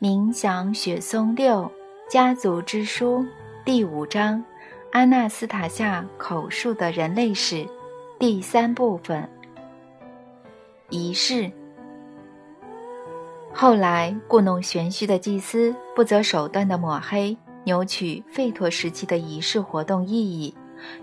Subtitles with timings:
[0.00, 1.70] 冥想雪松六
[2.08, 3.22] 家族之书
[3.66, 4.42] 第五章：
[4.92, 7.66] 阿纳斯塔夏口述的人类史
[8.18, 9.28] 第三部分。
[10.88, 11.52] 仪式。
[13.52, 20.54] 后来，故弄玄虚的祭司不择手段地抹黑、扭曲吠陀时期的仪式活动意义。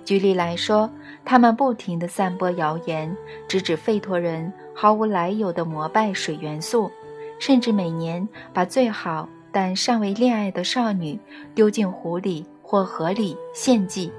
[0.03, 0.89] 举例来说，
[1.23, 3.15] 他们不停地散播谣言，
[3.47, 6.91] 直指吠陀人毫无来由地膜拜水元素。
[7.39, 11.19] 甚至每年把最好但尚未恋爱的少女
[11.55, 14.11] 丢进湖里或河里献祭，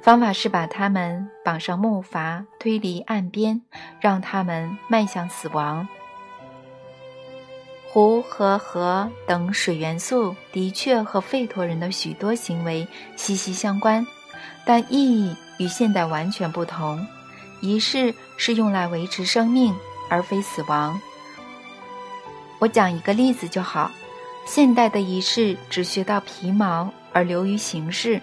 [0.00, 3.62] 方法是把她们绑上木筏推离岸边，
[4.00, 5.88] 让她们迈向死亡。
[7.90, 14.06] 湖和河等水元素的确和吠陀人的许多行为息息相关，
[14.66, 17.04] 但意义与现代完全不同。
[17.60, 19.74] 仪式是用来维持生命，
[20.10, 21.00] 而非死亡。
[22.58, 23.90] 我讲一个例子就好，
[24.44, 28.20] 现代的仪式只学到皮毛而流于形式，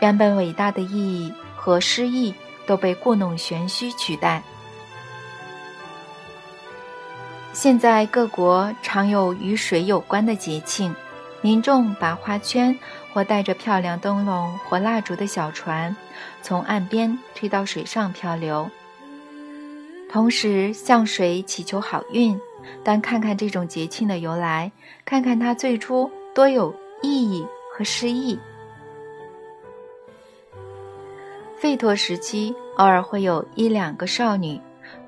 [0.00, 2.34] 原本伟大的意义和诗意
[2.66, 4.42] 都被故弄玄虚取代。
[7.52, 10.94] 现在各国常有与水有关的节庆，
[11.40, 12.78] 民众把花圈
[13.12, 15.96] 或带着漂亮灯笼或蜡烛的小船，
[16.42, 18.70] 从岸边推到水上漂流，
[20.10, 22.38] 同时向水祈求好运。
[22.82, 24.70] 但看看这种节庆的由来，
[25.04, 28.38] 看看它最初多有意义和诗意。
[31.60, 34.58] 吠陀时期偶尔会有一两个少女，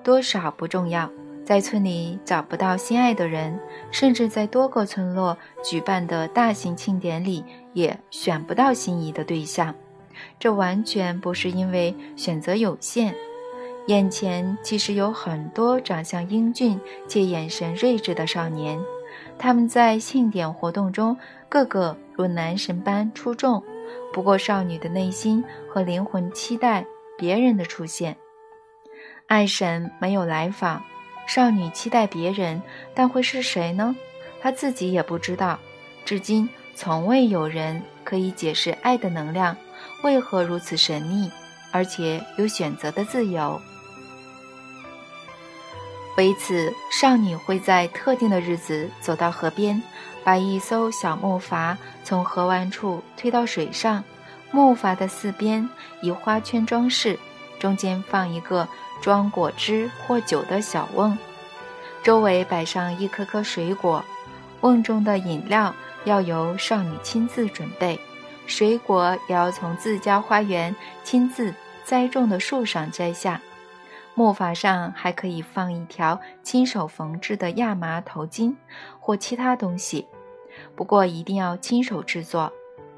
[0.05, 1.11] 多少不重要，
[1.47, 3.58] 在村里找不到心爱的人，
[3.91, 7.42] 甚至在多个村落举办的大型庆典里
[7.73, 9.75] 也选不到心仪的对象。
[10.39, 13.14] 这完全不是因为选择有限。
[13.86, 18.78] 眼前其实有很多长相英俊且眼神睿智的少年，
[19.36, 21.17] 他们在庆典活动中
[21.48, 23.62] 个个如男神般出众。
[24.12, 26.86] 不过，少女的内心和灵魂期待
[27.18, 28.17] 别人的出现。
[29.27, 30.83] 爱神没有来访，
[31.27, 32.62] 少女期待别人，
[32.95, 33.96] 但会是谁呢？
[34.40, 35.58] 她自己也不知道。
[36.05, 39.56] 至今，从未有人可以解释爱的能量
[40.05, 41.30] 为何如此神秘，
[41.73, 43.61] 而且有选择的自由。
[46.17, 49.83] 为此，少女会在特定的日子走到河边，
[50.23, 54.05] 把一艘小木筏从河湾处推到水上。
[54.50, 55.67] 木筏的四边
[56.02, 57.18] 以花圈装饰，
[57.58, 58.68] 中间放一个
[59.00, 61.17] 装果汁或酒的小瓮，
[62.02, 64.05] 周围摆上一颗颗水果。
[64.61, 65.74] 瓮中的饮料
[66.05, 67.98] 要由少女亲自准备，
[68.46, 73.40] 水果也要从自家花园亲自栽种的树上摘下。
[74.22, 78.55] 木筏上还可以放一条亲手缝制的亚麻头巾
[79.00, 80.06] 或其他东西，
[80.77, 82.52] 不过一定要亲手制作。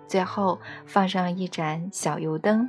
[0.06, 2.68] 最后放上一盏小油灯。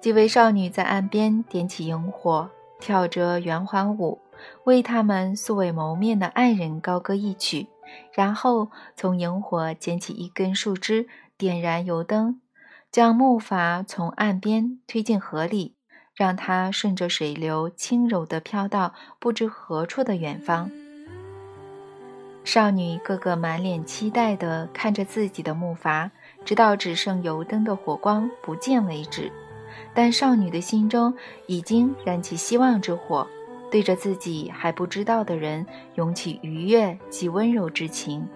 [0.00, 2.48] 几位少女在岸边点起萤火，
[2.78, 4.20] 跳着圆环舞，
[4.62, 7.66] 为他们素未谋面的爱人高歌一曲，
[8.12, 12.40] 然后从萤火捡起一根树枝，点燃油灯，
[12.92, 15.74] 将木筏从岸边推进河里。
[16.20, 20.70] 让它顺着水流轻柔地飘到不知何处的远方。
[22.44, 26.10] 少女个个满脸期待地看着自己的木筏，
[26.44, 29.32] 直到只剩油灯的火光不见为止。
[29.94, 31.14] 但少女的心中
[31.46, 33.26] 已经燃起希望之火，
[33.70, 35.64] 对着自己还不知道的人
[35.94, 38.28] 涌起愉悦及温柔之情。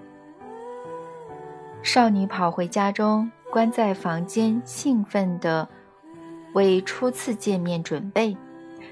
[1.83, 5.69] 少女跑回家中，关在房间，兴奋地。
[6.55, 8.37] 为初次见面准备，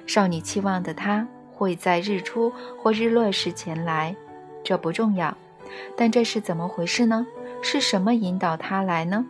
[0.07, 4.15] 少女期望的他会在日出或日落时前来，
[4.63, 5.37] 这不重要，
[5.97, 7.27] 但这是怎么回事呢？
[7.63, 9.25] 是什么引导他来呢？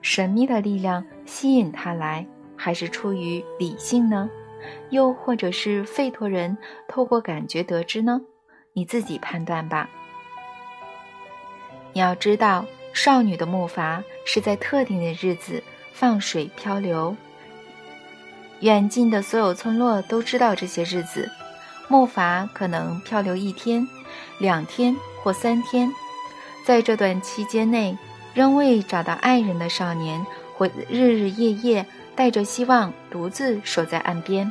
[0.00, 4.28] 神秘的力量吸引他来，还是出于理性呢？
[4.88, 6.56] 又或者是费陀人
[6.88, 8.22] 透过感觉得知呢？
[8.72, 9.88] 你自己判断吧。
[11.92, 12.64] 你要知道，
[12.94, 17.14] 少女的木筏是在特定的日子放水漂流。
[18.64, 21.30] 远近的所有村落都知道这些日子，
[21.86, 23.86] 木筏可能漂流一天、
[24.38, 25.92] 两天或三天。
[26.64, 27.98] 在这段期间内，
[28.32, 30.24] 仍未找到爱人的少年
[30.54, 31.84] 会日日夜夜
[32.16, 34.50] 带着希望独自守在岸边。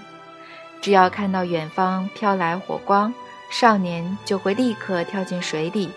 [0.80, 3.12] 只要看到远方飘来火光，
[3.50, 5.90] 少年就会立刻跳进水里，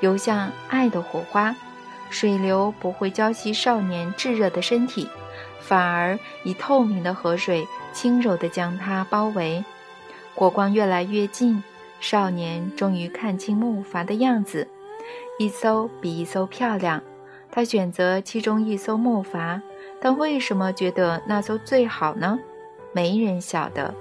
[0.00, 1.54] 游向爱的火花。
[2.08, 5.06] 水流不会浇熄少年炙热的身体。
[5.68, 9.62] 反而以透明的河水轻柔地将它包围，
[10.34, 11.62] 火光越来越近，
[12.00, 14.66] 少年终于看清木筏的样子，
[15.38, 17.02] 一艘比一艘漂亮。
[17.50, 19.60] 他选择其中一艘木筏，
[20.00, 22.38] 但为什么觉得那艘最好呢？
[22.92, 23.94] 没人晓得。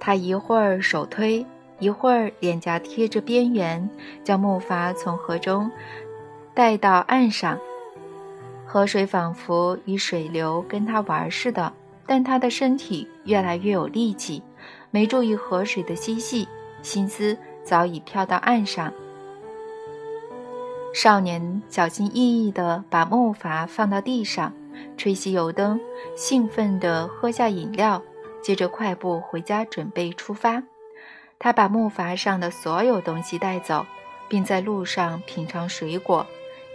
[0.00, 1.46] 他一会儿手推，
[1.78, 3.88] 一会儿脸颊贴着边缘，
[4.24, 5.70] 将木筏从河中
[6.54, 7.56] 带到岸上。
[8.70, 11.72] 河水仿佛以水流跟他玩似的，
[12.04, 14.42] 但他的身体越来越有力气，
[14.90, 16.46] 没注意河水的嬉戏，
[16.82, 17.34] 心思
[17.64, 18.92] 早已飘到岸上。
[20.92, 24.52] 少年小心翼翼地把木筏放到地上，
[24.98, 25.80] 吹熄油灯，
[26.14, 28.02] 兴奋地喝下饮料，
[28.42, 30.62] 接着快步回家准备出发。
[31.38, 33.86] 他把木筏上的所有东西带走，
[34.28, 36.26] 并在路上品尝水果，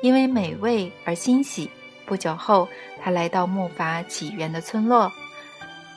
[0.01, 1.69] 因为美味而欣喜。
[2.05, 2.67] 不久后，
[3.01, 5.11] 他来到木筏起源的村落，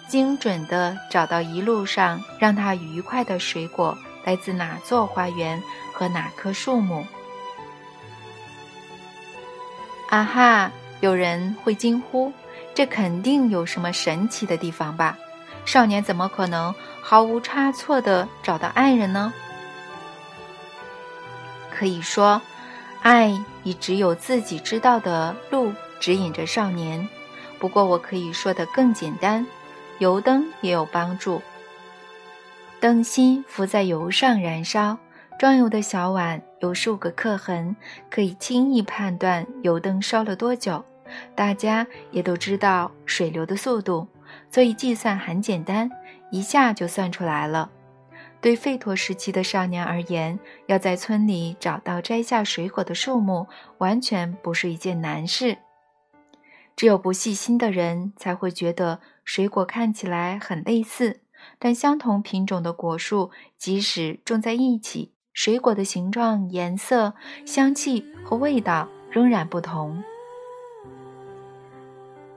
[0.09, 5.63] 精准地找到一路上让他愉快的水果来自哪座花园
[5.93, 7.05] 和哪棵树木。
[10.09, 10.71] 啊哈！
[11.01, 12.33] 有人会惊呼
[12.73, 15.19] ：“这肯定有什么神奇的地方吧？
[15.65, 16.73] 少年怎么可能
[17.03, 19.35] 毫无差错地找到爱人呢？”
[21.77, 22.41] 可以说，
[23.03, 25.73] 爱以只有自己知道的路。
[26.01, 27.09] 指引着少年，
[27.59, 29.47] 不过我可以说的更简单，
[29.99, 31.41] 油灯也有帮助。
[32.79, 34.99] 灯芯浮在油上燃烧，
[35.39, 37.75] 装油的小碗有数个刻痕，
[38.11, 40.85] 可以轻易判断油灯烧了多久。
[41.35, 44.07] 大家也都知道水流的速度，
[44.51, 45.91] 所以计算很简单，
[46.31, 47.71] 一下就算出来了。
[48.41, 53.47] 对费陀时期的少年而言，要在村里找到摘下水果的树木，
[53.79, 55.57] 完全不是一件难事。
[56.77, 61.21] 只有不细心的人才会觉得水果看起来很类似，
[61.59, 67.15] 但相同品种的果树，即使种在一起，水果的形状、颜色、
[67.47, 70.05] 香气和味道仍然不同。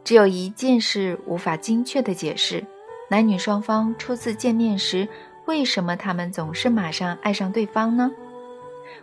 [0.05, 2.65] 只有一件事无法精确的解释：
[3.09, 5.07] 男女双方初次见面时，
[5.47, 8.09] 为什么他们总是马上爱上对方呢？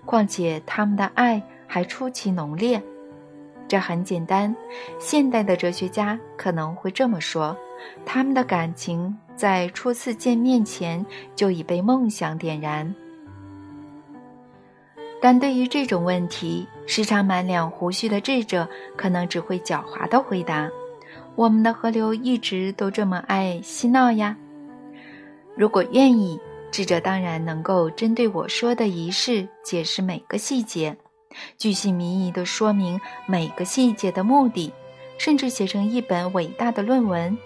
[0.07, 2.83] 况且他们的爱还出奇浓烈。
[3.69, 4.55] 这很简单，
[4.99, 7.57] 现代的哲学家可能会这么说：
[8.05, 11.05] 他们的感情在初次见面前
[11.35, 12.95] 就已被梦想点燃。
[15.21, 20.71] 但对于这种问题，时常满脸胡须的智者可能只会狡猾的回答
[21.35, 24.37] ：“我们的河流一直都这么爱嬉闹呀。”
[25.57, 26.39] 如果愿意，
[26.71, 30.97] 智者当然能够针对我说的仪式解释每个细节。
[31.59, 34.73] 巨细靡遗地说明每个细节的目的，
[35.19, 37.37] 甚至写成一本伟大的论文，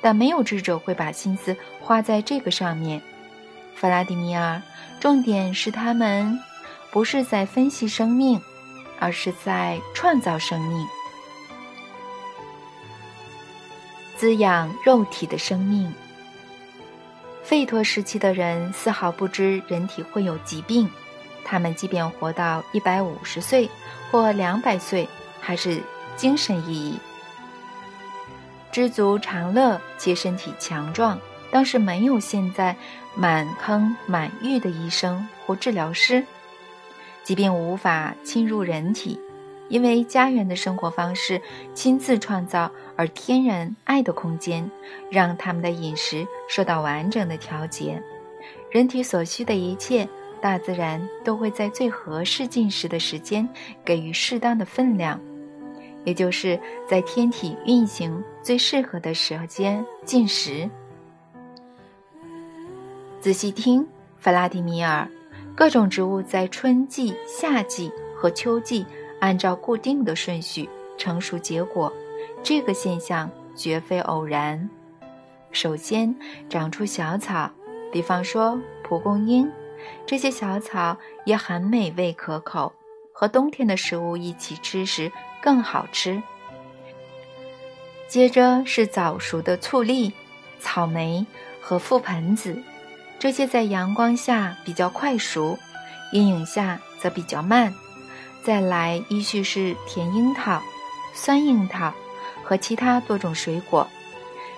[0.00, 3.00] 但没有智者会把心思花在这个上面。
[3.74, 4.60] 弗拉迪米尔，
[4.98, 6.38] 重点是他们
[6.90, 8.40] 不是在分析生命，
[8.98, 10.86] 而是在创造生命，
[14.16, 15.92] 滋养肉体的生命。
[17.44, 20.90] 费陀时期的人丝毫不知人体会有疾病。
[21.50, 23.70] 他们即便活到一百五十岁
[24.10, 25.08] 或两百岁，
[25.40, 25.80] 还是
[26.14, 26.92] 精神奕奕、
[28.70, 31.18] 知足常乐且身体强壮。
[31.50, 32.76] 当时没有现在
[33.14, 36.22] 满坑满玉的医生或治疗师，
[37.24, 39.18] 疾病无法侵入人体，
[39.70, 41.40] 因为家园的生活方式
[41.72, 44.70] 亲自创造而天然爱的空间，
[45.10, 48.02] 让他们的饮食受到完整的调节，
[48.70, 50.06] 人体所需的一切。
[50.40, 53.48] 大自然都会在最合适进食的时间
[53.84, 55.20] 给予适当的分量，
[56.04, 60.68] 也就是在天体运行最适合的时间进食。
[63.20, 65.08] 仔细听，弗拉迪米尔，
[65.54, 68.86] 各种植物在春季、夏季和秋季
[69.20, 71.92] 按照固定的顺序成熟结果，
[72.42, 74.68] 这个现象绝非偶然。
[75.50, 76.14] 首先
[76.48, 77.50] 长出小草，
[77.90, 79.50] 比方说蒲公英。
[80.06, 82.72] 这些小草也很美味可口，
[83.12, 86.22] 和冬天的食物一起吃时更好吃。
[88.08, 90.12] 接着是早熟的醋栗、
[90.60, 91.26] 草莓
[91.60, 92.62] 和覆盆子，
[93.18, 95.58] 这些在阳光下比较快熟，
[96.12, 97.74] 阴影下则比较慢。
[98.42, 100.62] 再来依序是甜樱桃、
[101.12, 101.92] 酸樱桃
[102.42, 103.86] 和其他多种水果、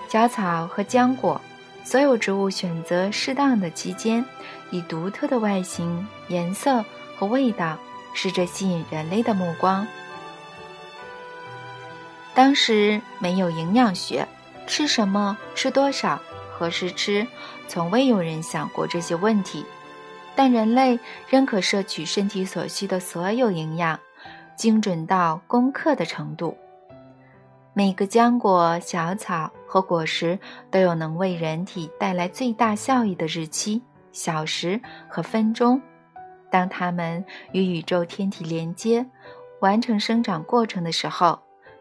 [0.08, 1.40] 小草和浆果。
[1.82, 4.24] 所有植物选择适当的期间。
[4.70, 6.84] 以独特的外形、颜色
[7.16, 7.78] 和味道，
[8.14, 9.86] 试着吸引人类的目光。
[12.34, 14.26] 当时没有营养学，
[14.66, 16.20] 吃什么、吃多少
[16.52, 17.26] 何时吃，
[17.68, 19.64] 从未有人想过这些问题。
[20.36, 20.98] 但人类
[21.28, 23.98] 仍可摄取身体所需的所有营养，
[24.56, 26.56] 精准到攻克的程度。
[27.74, 30.38] 每个浆果、小草和果实
[30.70, 35.80] 都有能为人体带来最大效益的日期、小时和分钟。
[36.50, 39.06] 当它们与宇宙天体连接，
[39.60, 41.38] 完成生长过程的时候，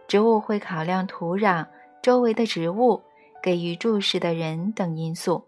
[0.08, 1.66] 植物会考量土壤、
[2.02, 3.02] 周围的植物、
[3.42, 5.46] 给予注视的人等因素。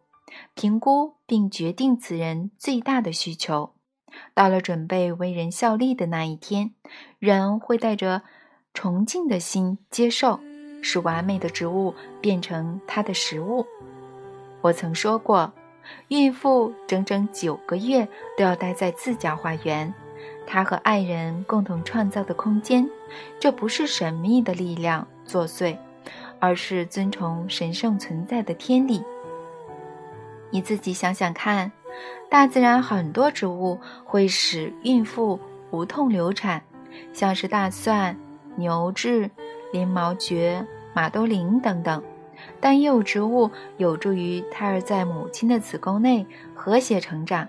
[0.53, 3.73] 评估并决定此人最大的需求。
[4.33, 6.73] 到了准备为人效力的那一天，
[7.19, 8.21] 人会带着
[8.73, 10.39] 崇敬的心接受，
[10.81, 13.65] 使完美的植物变成他的食物。
[14.61, 15.51] 我曾说过，
[16.09, 18.07] 孕妇整整九个月
[18.37, 19.93] 都要待在自家花园，
[20.45, 22.89] 她和爱人共同创造的空间。
[23.39, 25.77] 这不是神秘的力量作祟，
[26.39, 29.03] 而是遵从神圣存在的天理。
[30.49, 31.71] 你自己想想看，
[32.29, 35.39] 大自然很多植物会使孕妇
[35.71, 36.61] 无痛流产，
[37.13, 38.17] 像是大蒜、
[38.55, 39.31] 牛至、
[39.71, 42.03] 鳞毛蕨、马兜铃等等。
[42.61, 46.25] 但也有植物有助于胎儿在母亲的子宫内
[46.55, 47.47] 和谐成长。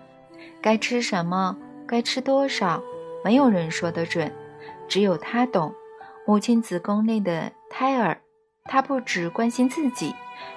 [0.61, 2.83] 该吃什么，该吃多少，
[3.23, 4.33] 没有人说得准，
[4.88, 5.73] 只有他懂。
[6.26, 8.19] 母亲子宫内的胎儿，
[8.64, 10.14] 他不只关心自己，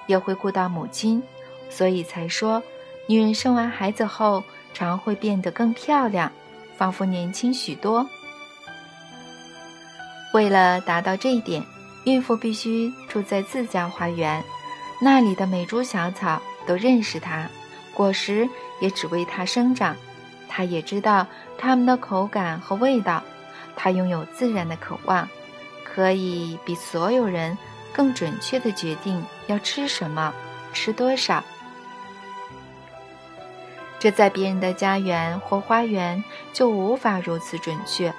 [0.07, 1.21] 也会顾到母亲。
[1.69, 2.61] 所以才说，
[3.07, 4.43] 女人生完孩子后
[4.73, 6.31] 常会变得更漂亮，
[6.77, 8.07] 仿佛年轻许多。
[10.33, 11.63] 为了达到这一点，
[12.05, 14.43] 孕妇必须住在自家花园，
[15.01, 17.47] 那里的每株小草都认识她，
[17.93, 18.47] 果实
[18.79, 19.95] 也只为她生长。
[20.47, 23.21] 她也知道它们的口感和味道。
[23.75, 25.27] 她拥有自然的渴望，
[25.83, 27.57] 可以比所有人
[27.91, 30.33] 更准确地决定要吃什么，
[30.73, 31.43] 吃多少。
[33.97, 38.13] 这在别人的家园或花园就无法如此准确，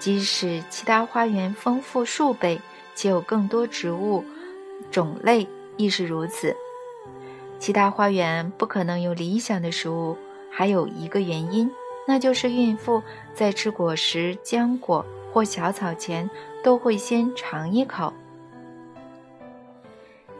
[0.00, 2.60] 即使其他花园丰富数倍
[2.98, 4.24] 且有更多植物
[4.90, 6.56] 种类亦是如此。
[7.60, 10.18] 其他花园不可能有理想的食物，
[10.50, 11.70] 还有一个原因，
[12.08, 13.00] 那就是孕妇
[13.32, 16.28] 在吃果实、浆果或小草前
[16.64, 18.12] 都会先尝一口。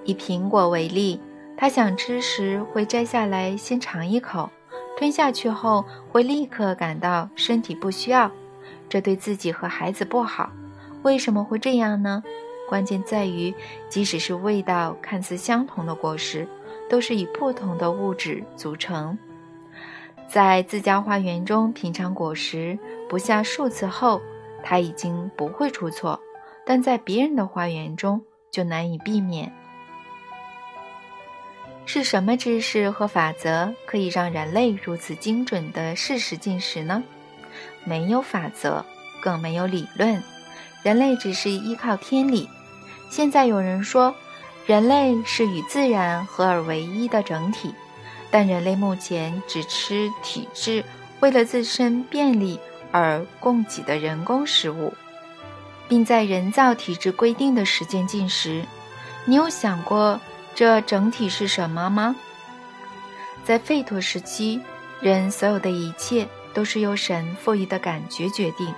[0.02, 1.20] 以苹果为例，
[1.56, 4.50] 她想吃时会摘下来先尝一口。
[4.96, 8.32] 吞下去后会立刻感到身体不需要，
[8.88, 10.50] 这对自己和孩子不好。
[11.04, 12.24] 为什么会这样呢？
[12.68, 13.54] 关键在于，
[13.88, 16.46] 即使是味道看似相同的果实，
[16.90, 19.18] 都是以不同的物质组成。
[20.28, 24.20] 在自家花园中品尝果实不下数次后，
[24.62, 26.20] 他已经不会出错；
[26.66, 28.20] 但在别人的花园中
[28.50, 29.50] 就难以避免。
[31.86, 37.02] 是什么知识和法则可以让人类如此精准的适时进食呢？
[37.84, 38.84] 没有法则，
[39.22, 40.22] 更没有理论，
[40.82, 42.46] 人类只是依靠天理。
[43.10, 44.14] 现在有人说，
[44.66, 47.74] 人类是与自然合而为一的整体，
[48.30, 50.84] 但人类目前只吃体质
[51.20, 52.60] 为了自身便利
[52.92, 54.92] 而供给的人工食物，
[55.88, 58.64] 并在人造体质规定的时间进食。
[59.24, 60.20] 你有想过？
[60.54, 62.16] 这整体是什么吗？
[63.44, 64.60] 在吠陀时期，
[65.00, 68.74] 人所有的一切都是由神赋予的感觉决定。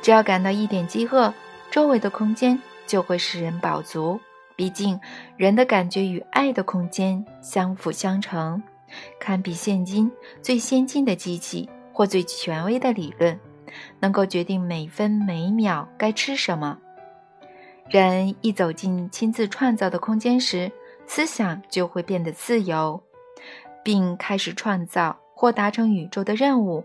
[0.00, 1.34] 只要感到一点饥饿，
[1.68, 4.18] 周围的空间就会使人饱足。
[4.54, 4.98] 毕竟，
[5.36, 8.62] 人的感觉与爱的空间相辅相成，
[9.20, 13.38] 堪比现今最先进的机器或最权威的理论，
[14.00, 16.78] 能够决定每分每秒该吃什么。
[17.90, 20.72] 人一走进亲自创造的空间时，
[21.06, 23.00] 思想就会变得自由，
[23.84, 26.84] 并开始创造或达成宇宙的任务。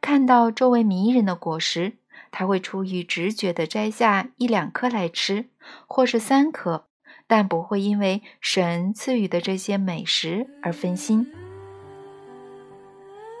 [0.00, 1.92] 看到周围迷人的果实，
[2.32, 5.44] 他会出于直觉地摘下一两颗来吃，
[5.86, 6.86] 或是三颗，
[7.28, 11.30] 但不会因为神赐予的这些美食而分心。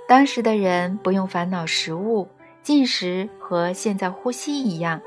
[0.06, 2.28] 当时的人不用烦恼食物
[2.62, 5.00] 进食，和现在呼吸一样。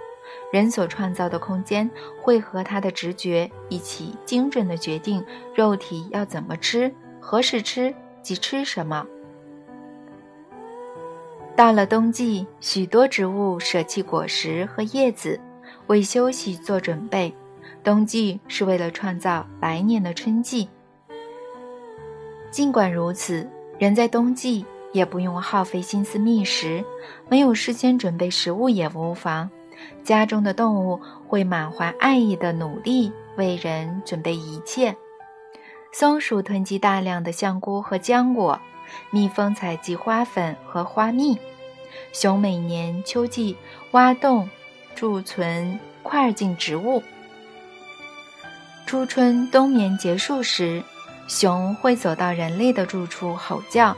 [0.52, 1.90] 人所创造的空间
[2.20, 5.24] 会和他的直觉一起精准地决定
[5.54, 9.06] 肉体要怎么吃、何时吃及吃什么。
[11.56, 15.40] 到了冬季，许多植物舍弃果实和叶子，
[15.88, 17.34] 为休息做准备。
[17.82, 20.68] 冬季是为了创造来年的春季。
[22.52, 23.48] 尽管如此，
[23.80, 26.84] 人在冬季也不用耗费心思觅食，
[27.30, 29.50] 没有事先准备食物也无妨。
[30.04, 34.94] 家中的动物会满怀爱意的努力为人准备一切。
[35.94, 38.60] 松鼠囤积大量的香菇和浆果，
[39.10, 41.38] 蜜蜂采集花粉和花蜜，
[42.14, 43.56] 熊每年秋季
[43.92, 44.50] 挖洞
[44.96, 47.04] 贮存块茎植物。
[48.86, 50.84] 初春冬眠结束时，
[51.28, 53.96] 熊会走到人类的住处吼叫，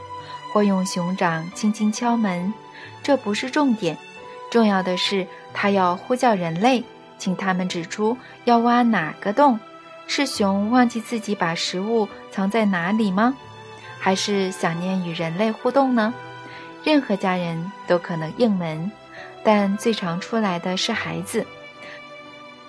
[0.52, 2.52] 或用熊掌轻轻敲门。
[3.02, 3.96] 这不是重点，
[4.50, 6.82] 重要的是它要呼叫人类，
[7.18, 9.58] 请他们指出要挖哪个洞。
[10.06, 13.36] 是熊忘记自己把食物藏在哪里吗？
[13.98, 16.12] 还是想念与人类互动呢？
[16.84, 18.90] 任何家人都可能应门，
[19.42, 21.44] 但最常出来的是孩子。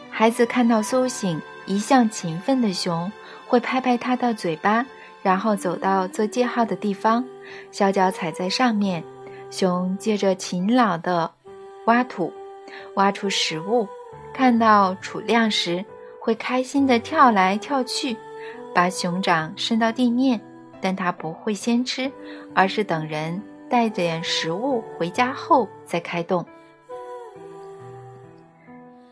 [0.09, 3.11] 孩子看到苏醒、一向勤奋的熊，
[3.47, 4.85] 会拍拍它的嘴巴，
[5.21, 7.23] 然后走到做记号的地方，
[7.71, 9.03] 小脚踩在上面。
[9.49, 11.31] 熊借着勤劳的
[11.85, 12.33] 挖土，
[12.95, 13.87] 挖出食物。
[14.33, 15.83] 看到储量时，
[16.19, 18.15] 会开心地跳来跳去，
[18.75, 20.39] 把熊掌伸到地面，
[20.81, 22.11] 但它不会先吃，
[22.53, 26.45] 而是等人带点食物回家后再开动。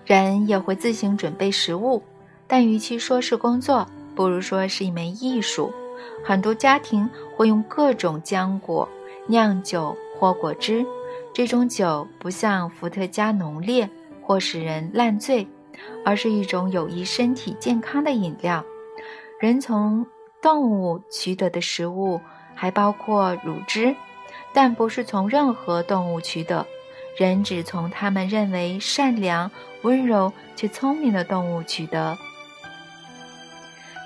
[0.05, 2.01] 人也会自行准备食物，
[2.47, 5.71] 但与其说是工作，不如说是一门艺术。
[6.23, 8.87] 很多家庭会用各种浆果
[9.27, 10.85] 酿酒或果汁，
[11.33, 13.89] 这种酒不像伏特加浓烈
[14.21, 15.47] 或使人烂醉。
[16.03, 18.65] 而是一种有益身体健康的饮料。
[19.39, 20.03] 人从
[20.41, 22.21] 动物取得的食物
[22.55, 23.95] 还包括乳汁，
[24.53, 26.65] 但不是从任何动物取得。
[27.17, 29.49] 人只从他们认为善良、
[29.81, 32.15] 温柔却聪明的动物取得。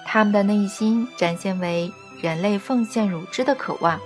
[0.06, 4.00] 他们的内心展现为人类奉献乳汁的渴望。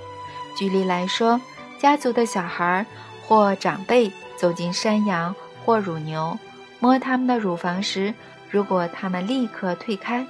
[0.57, 1.39] 举例来说，
[1.77, 2.85] 家族的小孩
[3.27, 6.37] 或长辈走进山羊或乳牛。
[6.79, 8.13] 摸他们的乳房时，
[8.49, 10.25] 如果他们立刻退开，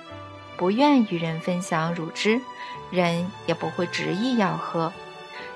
[0.58, 2.40] 不愿与人分享乳汁，
[2.92, 4.92] 人也不会执意要喝。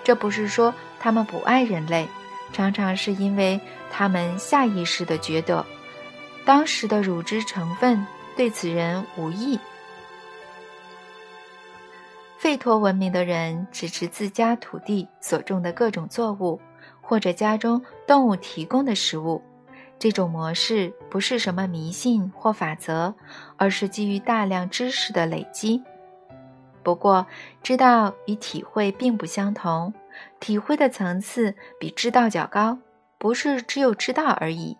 [0.04, 2.08] 这不是说他们不爱人类，
[2.52, 3.60] 常常是因为
[3.92, 5.66] 他们下意识地觉得，
[6.46, 9.60] 当时的乳汁成分对此人无益。
[12.42, 16.60] 吠陀文明的人只吃自家土地所种的各种作物，
[17.02, 19.44] 或者家中动物提供的食物。
[20.00, 23.14] 这种模式不是什么迷信或法则，
[23.58, 25.84] 而是基于大量知识的累积。
[26.82, 27.28] 不过，
[27.62, 29.94] 知道与体会并不相同，
[30.40, 32.80] 体会的层次比知道较高。
[33.18, 34.78] 不是只有知道而已，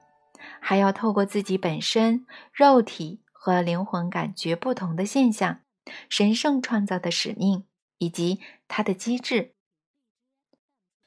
[0.62, 5.60] 还要透过自己本身肉体和灵魂感觉不同的现象、
[6.08, 7.66] 神圣创造的使命
[7.98, 9.52] 以及它的机制。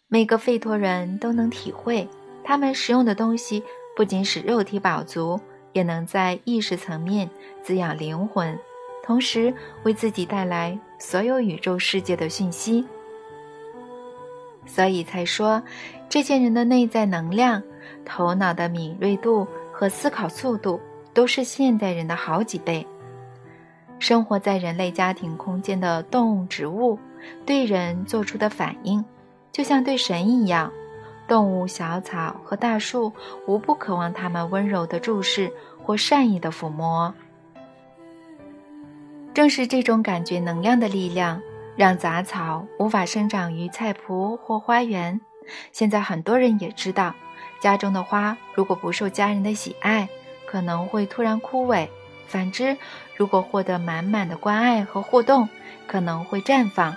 [0.09, 2.07] 每个费托人都能体会，
[2.44, 3.64] 他们使用的东西。
[3.97, 5.41] 不仅使肉体饱足，
[5.73, 7.29] 也能在意识层面
[7.63, 8.59] 滋养灵魂，
[9.03, 9.53] 同时
[9.85, 12.85] 为自己带来所有宇宙世界的讯息。
[14.65, 15.63] 所以才说，
[16.09, 17.63] 这些人的内在能量、
[18.05, 20.81] 头脑的敏锐度和思考速度
[21.13, 22.87] 都是现代人的好几倍。
[23.99, 26.99] 生活在人类家庭空间的动物、植物，
[27.45, 29.05] 对人做出的反应，
[29.53, 30.73] 就像对神一样。
[31.33, 33.11] 动物、小草和大树
[33.47, 35.51] 无不渴望他们温柔的注视
[35.83, 37.14] 或善意的抚摸。
[39.33, 41.40] 正是这种感觉能量的力量，
[41.75, 45.18] 让杂草无法生长于菜圃或花园。
[45.73, 47.14] 现在很多人也知道，
[47.62, 50.07] 家中的花如果不受家人的喜爱，
[50.45, 51.88] 可能会突然枯萎；
[52.27, 52.77] 反之，
[53.16, 55.49] 如果获得满满的关爱和互动，
[55.87, 56.95] 可能会绽放。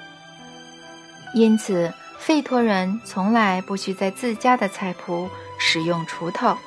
[1.34, 1.94] 因此。
[2.18, 6.58] 费托人从来不需在自家的菜圃使用锄头。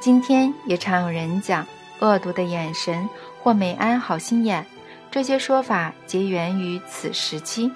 [0.00, 1.66] 今天也常有人讲
[2.00, 3.08] 恶毒的眼神
[3.40, 4.66] 或没安好心眼，
[5.10, 7.70] 这些说法皆源于此时期。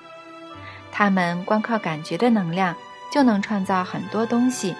[0.90, 2.74] 他们光靠感觉的能量
[3.12, 4.74] 就能创造很多东西。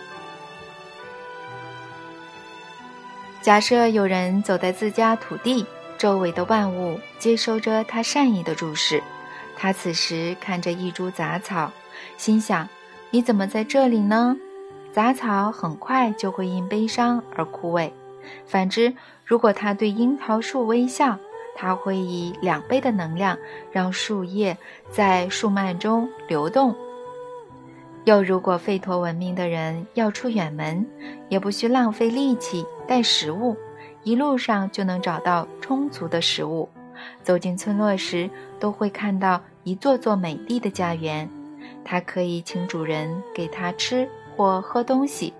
[3.42, 5.64] 假设有人走在自家土地，
[5.98, 9.02] 周围的万物接收着他善意的注视，
[9.56, 11.70] 他此时看着一株杂草。
[12.16, 12.68] 心想
[13.11, 14.37] ：“你怎么在这里呢？”
[14.92, 17.90] 杂草很快就会因悲伤而枯萎。
[18.46, 21.18] 反之，如果他对樱桃树微笑，
[21.54, 23.38] 他会以两倍的能量
[23.70, 24.56] 让树叶
[24.90, 26.74] 在树蔓中流动。
[28.04, 30.87] 又如果吠陀文明的人要出远门，
[31.28, 33.56] 也不需浪费力气带食物，
[34.02, 36.68] 一路上就能找到充足的食物。
[37.22, 41.28] 走进村落时，都会看到一座座美丽的家园。
[41.88, 45.33] 他可以请主人给他吃或喝东西，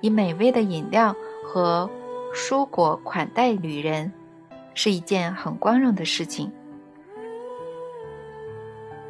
[0.00, 1.88] 以美味的饮料和
[2.34, 4.12] 蔬果款待旅人，
[4.74, 6.52] 是一件很光荣的事情。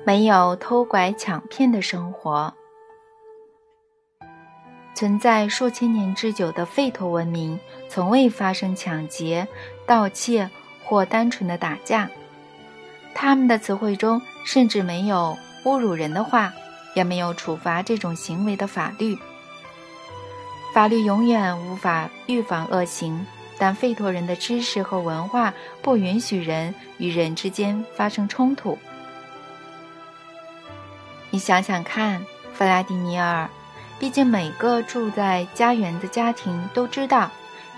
[0.04, 2.52] 没有偷拐抢骗的生活。
[4.94, 9.48] 存在数千年之久的吠陀文明，从未发生抢劫、
[9.86, 10.50] 盗窃
[10.84, 12.10] 或单纯的打架。
[13.14, 16.52] 他们的词汇中甚至没有侮辱人的话，
[16.94, 19.18] 也没有处罚这种行为的法律。
[20.72, 23.26] 法律永远无法预防恶行，
[23.58, 25.52] 但吠陀人的知识和文化
[25.82, 28.78] 不允许人与人之间发生冲突。
[31.30, 33.48] 你想想看，弗拉迪米尔。
[33.96, 37.30] 毕竟，每个住在家园的家庭都知道，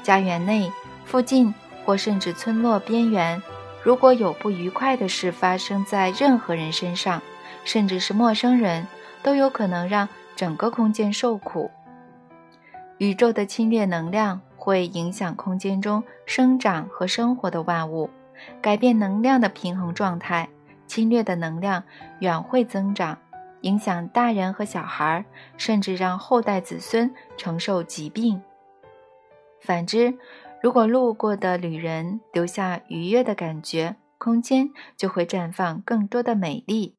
[0.03, 0.73] 家园内、
[1.05, 3.41] 附近或甚至村落边缘，
[3.83, 7.21] 如果有不愉快的事发生在任何人身上，
[7.65, 8.87] 甚至是陌生人，
[9.27, 11.69] 都有可能让整个空间受苦。
[12.99, 18.09] 宇宙的侵略能量会影响空间中生长和生活的万物，
[18.63, 20.49] 改变能量的平衡状态。
[20.87, 21.83] 侵略的能量
[22.21, 23.19] 远会增长。
[23.63, 25.25] 影响大人和小孩，
[25.57, 28.41] 甚至让后代子孙承受疾病。
[29.61, 30.17] 反之，
[30.63, 36.96] 如果路过的旅人留下愉悦的感觉，空间就会绽放更多的美丽。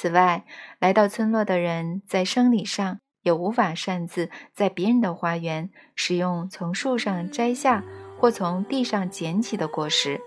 [0.00, 0.46] 此外，
[0.78, 7.84] 来到村落的人在生理上也无法擅自在别人的花园使用从树上摘下
[8.18, 10.18] 或从地上捡起的果实。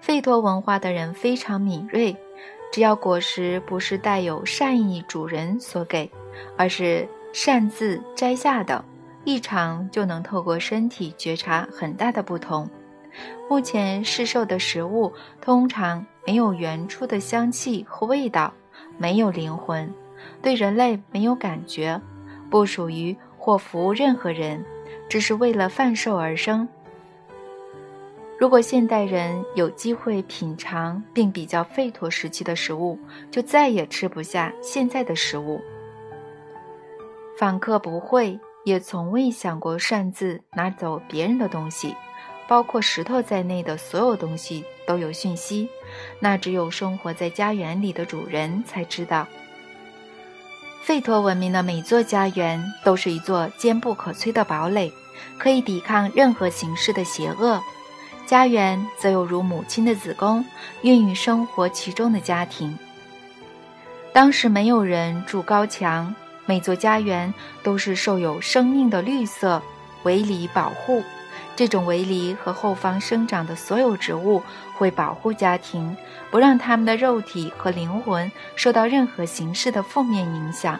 [0.00, 2.16] 费陀文化的人非常敏锐。
[2.72, 6.10] 只要果实不是带有善意主人所给，
[6.56, 8.84] 而是擅自摘下的，
[9.22, 12.68] 异常就能透过身体觉察很大的不同。
[13.48, 18.52] 目前市售的食物通常没有原初的香气和味道，
[18.98, 19.90] 没有灵魂，
[20.42, 21.98] 对人类没有感觉，
[22.50, 24.62] 不属于或服务任何人，
[25.08, 26.68] 只是为了贩售而生。
[28.38, 32.98] 如果现代人有机会品尝并比较吠陀时期的食物，
[33.30, 35.58] 就再也吃不下现在的食物。
[37.38, 41.96] 访客不会，也从未想过擅自拿走别人的东西，
[42.46, 45.66] 包括石头在内的所有东西都有讯息，
[46.20, 49.26] 那只有生活在家园里的主人才知道。
[50.86, 54.92] 吠陀文明的每座家园都是一座坚不可摧的堡垒，
[55.38, 57.62] 可以抵抗任何形式的邪恶。
[58.26, 60.44] 家园则有如母亲的子宫，
[60.82, 62.78] 孕育生活其中的家庭。
[64.12, 66.14] 当时没有人筑高墙，
[66.46, 69.62] 每座家园都是受有生命的绿色
[70.04, 71.02] 围篱保护。
[71.58, 74.40] 这种围篱和后方生长的所有植物
[74.76, 75.96] 会保护家庭，
[76.30, 80.78] 不让他们的肉体和灵魂受到任何形式的负面影响。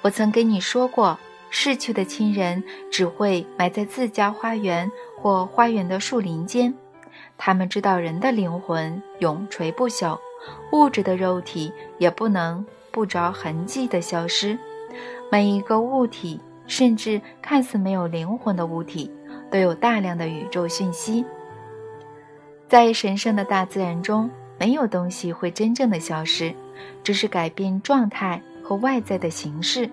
[0.00, 1.18] 我曾跟你说过。
[1.50, 6.74] 逝去的亲人只会埋在自家花园或花园的树林间。
[7.38, 10.18] 他们知道人的灵魂永垂不朽，
[10.72, 14.58] 物质的肉体也不能不着痕迹地消失。
[15.30, 19.10] 每一个物体，甚至看似没有灵魂的物体，
[19.50, 21.24] 都有大量的宇宙讯息。
[22.68, 26.54] 在神圣的大自然中，没有东西会真正的消失，
[27.02, 29.88] 只是改变状态和外在的形式。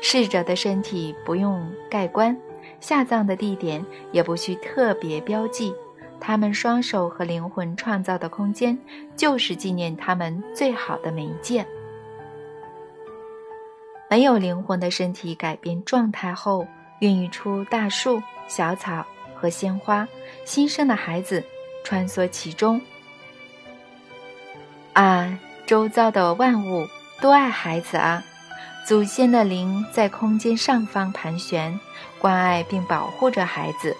[0.00, 2.36] 逝者的身体不用盖棺，
[2.80, 5.72] 下葬的地点也不需特别标记。
[6.20, 8.78] 他们双手和灵魂创造的空间，
[9.16, 11.66] 就是纪念他们最好的媒介。
[14.12, 20.06] 没有灵魂的身体改变状态后，孕育出大树、小草和鲜花，
[20.44, 21.42] 新生的孩子
[21.82, 22.78] 穿梭其中。
[24.92, 26.86] 啊，周遭的万物
[27.22, 28.22] 都爱孩子啊！
[28.86, 31.80] 祖先的灵在空间上方盘旋，
[32.18, 33.96] 关爱并保护着孩子。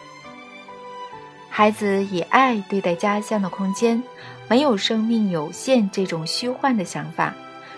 [1.48, 4.02] 孩子以爱对待家乡的空间，
[4.46, 7.32] 没有生命有限这种虚幻的想法。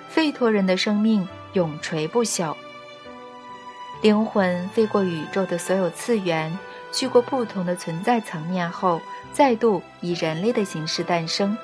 [0.09, 2.55] 费托人的生命永垂不朽。
[4.03, 6.57] 灵魂飞过宇宙的所有次元，
[6.93, 9.01] 去过不同的存在层面后，
[9.33, 11.57] 再度以人类的形式诞生。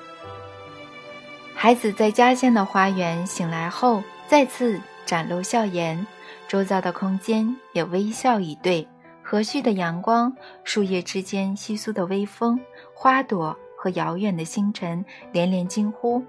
[1.55, 4.81] 孩子在家乡的花园醒来后，再次。
[5.07, 6.07] 展露笑颜，
[6.47, 8.87] 周遭的空间也微笑以对。
[9.25, 12.61] 和煦的阳光，树叶之间稀疏的微风，
[12.95, 16.23] 花朵和遥远的星辰连连惊呼：“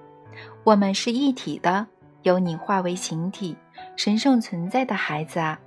[0.63, 1.85] 我们是一体的，
[2.23, 3.57] 由你化为形体，
[3.95, 5.59] 神圣存在的孩子啊！”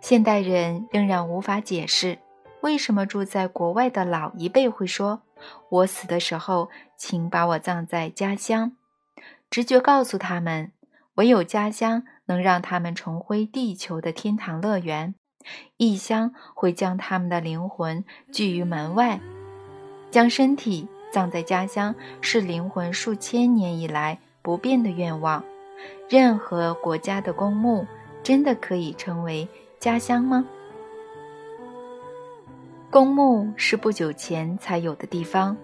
[0.00, 2.18] 现代人仍然无法解释，
[2.62, 5.22] 为什么住在国外的老一辈会说
[5.70, 8.72] ：“我死的时候，请把我葬在家乡。”
[9.50, 10.72] 直觉告诉他们。
[11.14, 15.16] 唯有家乡能让他们重回地球的天堂乐园，
[15.76, 19.18] 异乡会将他们的灵魂拒于门外，
[20.12, 25.44] 将身体葬在家乡是灵魂数千年以来不变的愿望。
[26.08, 27.86] 任何国家的公墓
[28.22, 29.46] 真的可以称为
[29.78, 30.42] 家乡吗？
[32.88, 35.54] 公墓是不久前才有的地方，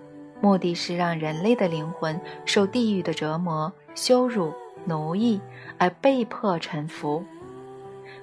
[0.42, 4.52] 目的是让人类的灵魂受地狱的折磨、羞辱、
[4.84, 5.40] 奴役
[5.78, 7.24] 而被迫臣服。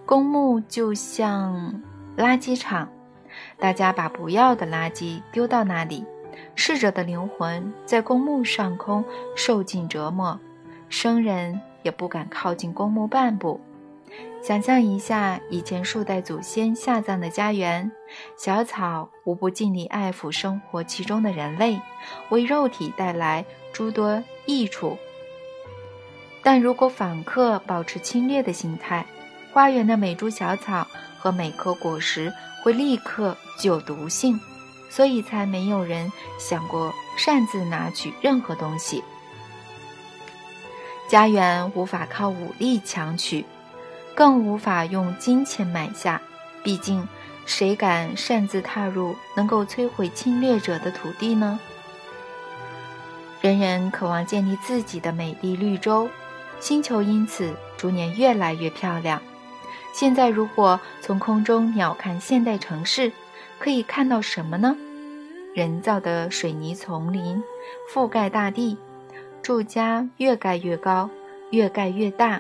[0.06, 1.82] 公墓就像
[2.16, 2.88] 垃圾场，
[3.58, 6.06] 大家把不要的垃圾丢到那里。
[6.54, 9.04] 逝者的灵魂在公墓上空
[9.36, 10.40] 受尽折磨，
[10.92, 13.60] 生人也不敢靠近公墓半步。
[14.44, 17.90] 想象一下以前数代祖先下葬的家园，
[18.38, 21.80] 小草无不尽力爱抚生活其中的人类，
[22.30, 24.98] 为肉体带来诸多益处。
[26.44, 29.06] 但如果访客保持侵略的心态，
[29.54, 30.86] 花园的每株小草
[31.18, 34.38] 和每颗果实会立刻具有毒性。
[34.90, 39.02] 所以才没有人想过擅自拿取任何东西。
[41.12, 43.44] 家园无法靠武力强取，
[44.16, 46.22] 更无法用金钱买下。
[46.64, 47.06] 毕竟，
[47.46, 51.60] 谁敢擅自踏入能够摧毁侵略者的土地呢？
[53.42, 56.08] 人人渴望建立自己的美丽绿洲，
[56.62, 59.22] 星球因此逐年越来越漂亮。
[59.94, 63.12] 现在，如果从空中鸟瞰现代城市，
[63.60, 64.78] 可以看到什么呢？
[65.54, 67.44] 人造的水泥丛林
[67.94, 68.78] 覆盖大地，
[69.42, 71.10] 住家越盖越高，
[71.50, 72.40] 越盖越大，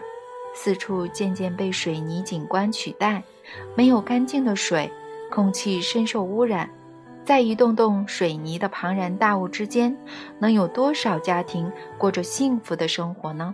[0.53, 3.23] 四处渐渐被水泥景观取代。
[3.75, 4.89] 没有干净的水，
[5.31, 6.69] 空气深受污染。
[7.25, 9.95] 在一栋栋水泥的庞然大物之间，
[10.39, 13.53] 能有多少家庭过着幸福的生活呢？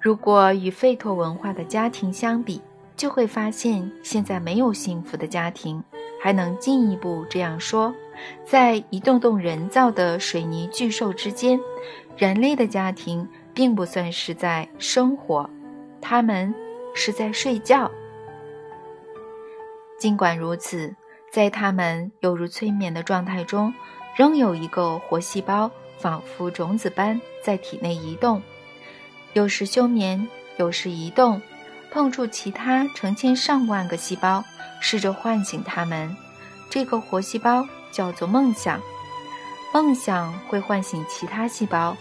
[0.00, 2.60] 如果与费托文化的家庭相比，
[2.96, 5.82] 就会发现，现在没有幸福的家庭。
[6.26, 7.94] 还能进一步这样说，
[8.44, 11.56] 在一栋栋人造的水泥巨兽之间，
[12.16, 15.48] 人类的家庭并不算是在生活，
[16.00, 16.52] 他们
[16.96, 17.88] 是在睡觉。
[20.00, 20.96] 尽管如此，
[21.30, 23.72] 在他们犹如催眠的状态中，
[24.16, 28.42] 仍有一个活细胞，仿佛种子般在体内移动，
[29.34, 31.40] 有时休眠，有时移动。
[31.96, 34.44] 碰触其他成千上万个细胞，
[34.80, 36.14] 试着唤醒它们。
[36.68, 38.78] 这个活细胞叫做梦想，
[39.72, 41.96] 梦想会唤醒其他细胞，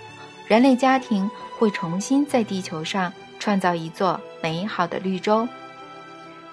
[0.47, 5.47] 人类家庭会重新在地球上创造一座美好的绿洲，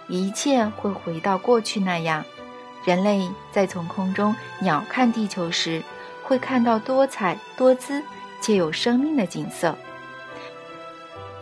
[0.07, 2.25] 一切会回到过去那样。
[2.85, 5.83] 人类在从空中鸟瞰地球时，
[6.23, 8.01] 会看到多彩多姿
[8.41, 9.77] 且有生命的景色，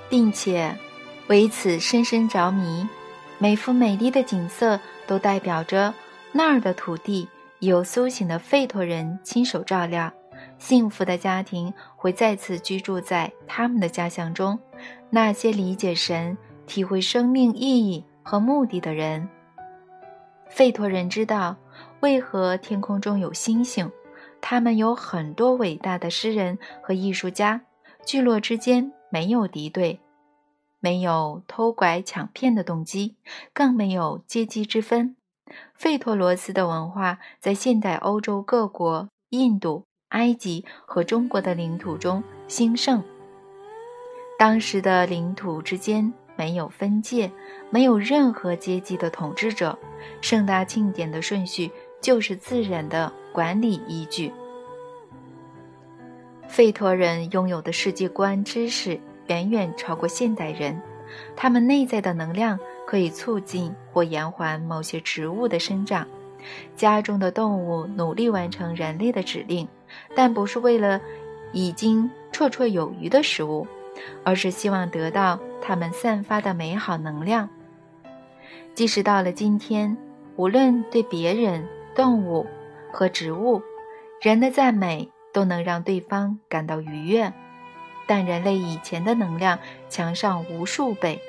[0.08, 0.74] 并且。
[1.30, 2.88] 为此深深着迷，
[3.38, 5.94] 每幅美丽的景色都代表着
[6.32, 7.28] 那儿的土地
[7.60, 10.12] 由苏醒的费托人亲手照料。
[10.58, 14.58] 幸福的家庭会再次居住在他们的家乡中。
[15.08, 19.28] 那些理解神、体会生命意义和目的的人，
[20.48, 21.56] 费托人知道
[22.00, 23.88] 为何天空中有星星。
[24.40, 27.60] 他们有很多伟大的诗人和艺术家，
[28.04, 30.00] 聚落之间没有敌对。
[30.80, 33.16] 没有偷拐抢骗的动机，
[33.52, 35.14] 更没有阶级之分。
[35.74, 43.02] 费托罗斯的文化在现代欧洲各国、印度、埃及和中国的领土中兴盛。
[44.38, 47.30] 当时的领土之间没有分界，
[47.68, 49.78] 没有任何阶级的统治者。
[50.22, 54.32] 盛大庆典的顺序就是自然的管理依据。
[56.48, 58.98] 费托人拥有的世界观知识。
[59.30, 60.82] 远远超过现代人，
[61.36, 66.04] 他们内在的能量可以促进或延缓某些植物的生长。
[66.74, 69.68] 家中的动物努力完成人类的指令，
[70.16, 71.00] 但不是为了
[71.52, 73.64] 已经绰绰有余的食物，
[74.24, 77.48] 而是希望得到它们散发的美好能量。
[78.74, 79.96] 即使到了今天，
[80.34, 81.64] 无论对别人、
[81.94, 82.44] 动物
[82.90, 83.62] 和植物，
[84.20, 87.32] 人的赞美都能让对方感到愉悦。
[88.10, 89.56] 但人类以前的能量
[89.88, 91.20] 强上无数倍，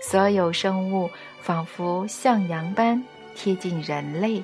[0.00, 1.10] 所有生物
[1.42, 4.42] 仿佛向阳般贴近人类。